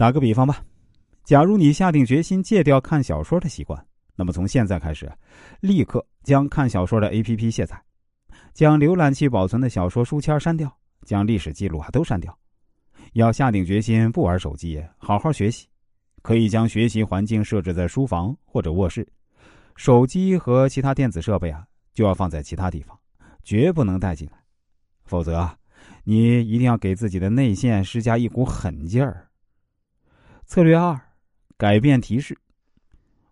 [0.00, 0.64] 打个比方吧，
[1.24, 3.78] 假如你下定决心戒掉看小说的习惯，
[4.16, 5.12] 那么从现在开始，
[5.60, 7.78] 立刻将看小说的 APP 卸载，
[8.54, 10.74] 将浏览器保存的小说书签删掉，
[11.04, 12.34] 将历史记录啊都删掉。
[13.12, 15.68] 要下定决心不玩手机，好好学习。
[16.22, 19.06] 可以将学习环境设置在书房或者卧室，
[19.76, 21.62] 手机和其他电子设备啊
[21.92, 22.98] 就要放在其他地方，
[23.44, 24.38] 绝不能带进来。
[25.04, 25.46] 否则，
[26.04, 29.26] 你一定要给自己的内线施加一股狠劲儿。
[30.50, 31.00] 策略二：
[31.56, 32.36] 改变提示。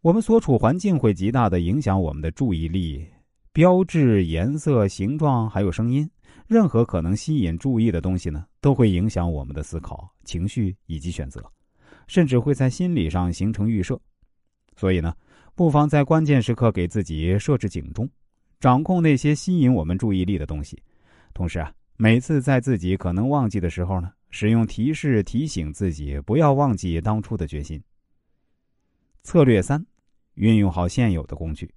[0.00, 3.06] 我们所处环境会极大的影响我们的注意力，
[3.52, 6.10] 标志、颜色、形状还有声音，
[6.46, 11.44] 任何可能吸引注意的东西呢，都会影响我们的思考、情绪以及选择。
[12.06, 14.00] 甚至会在心理上形成预设，
[14.74, 15.14] 所以呢，
[15.54, 18.08] 不妨在关键时刻给自己设置警钟，
[18.58, 20.82] 掌控那些吸引我们注意力的东西。
[21.34, 27.80] 同时啊，每次在自己可能忘记的时候呢，使用提示提醒自己不要忘记当初的决心。
[29.22, 29.86] 策略三，
[30.34, 31.72] 运用好现有的工具，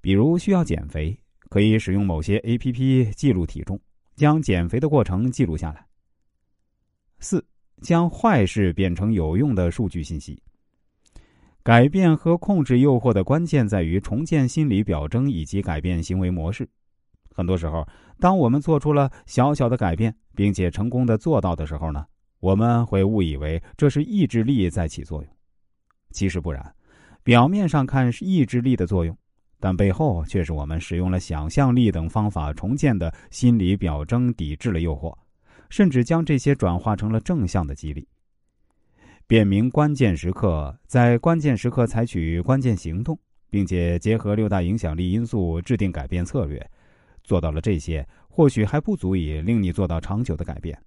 [0.00, 1.14] 比如需要减肥，
[1.50, 3.78] 可以使用某些 A P P 记录体重，
[4.16, 5.86] 将减肥的过程记录下来。
[7.18, 7.44] 四。
[7.80, 10.40] 将坏事变成有用的数据信息。
[11.64, 16.68] 改变和控制诱惑的关键在于重建心理表征以及改变行为模式。
[17.34, 17.86] 很多时候，
[18.20, 22.04] 当我们做出了小小的改变，并且成功的做到的时候呢，
[22.40, 25.32] 我们会误以为这是意志力在起作用。
[26.10, 26.74] 其实不然，
[27.22, 29.16] 表面上看是意志力的作用，
[29.58, 35.16] 但背后却是我们使用了想象力等方法重建的心理表征，抵制了诱惑。
[35.70, 38.06] 甚至将这些转化成了正向的激励。
[39.26, 46.70] 辨明关键时刻，在关键时刻采取关键行动，并且结合六大影响力因素制定改变策略，
[47.22, 50.78] 做到了这些，或许还不足以令你做到长久的改变，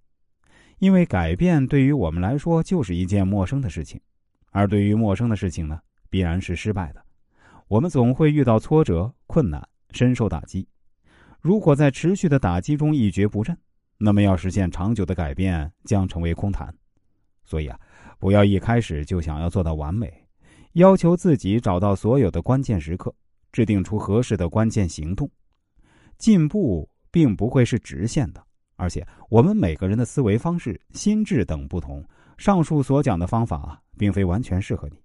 [0.80, 4.00] 因为改变对于我们来说就是一件陌生的事情，
[4.52, 7.04] 而对于陌生的事情呢，必然是失败的。
[7.68, 10.68] 我们总会遇到挫折、困难，深受打击。
[11.42, 13.58] 如果在持续的打击中一蹶不振，
[13.98, 16.74] 那么，要实现长久的改变将成为空谈。
[17.44, 17.80] 所以啊，
[18.20, 20.12] 不要一开始就想要做到完美，
[20.74, 23.14] 要求自己找到所有的关键时刻，
[23.52, 25.30] 制定出合适的关键行动。
[26.18, 28.44] 进步并不会是直线的，
[28.76, 32.04] 而且我们每个人的思维方式、心智等不同，
[32.38, 34.98] 上述所讲的方法并非完全适合你。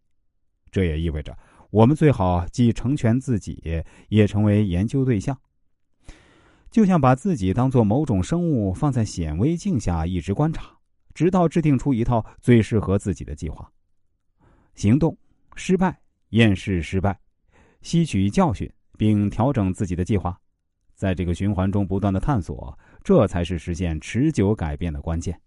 [0.71, 1.37] 这也意味着，
[1.71, 5.37] 我们最好既成全自己，也成为研究对象。
[6.71, 10.71] 就像把自己当做某种生物放在显微镜下一直观察，
[11.15, 13.69] 直到制定出一套最适合自己的计划。
[14.77, 15.16] 行动
[15.56, 17.19] 失败，验视失败，
[17.82, 20.41] 吸取教训并调整自己的计划，
[21.00, 25.41] 在这个循环中不断的探索，这才是实现持久改变的关键。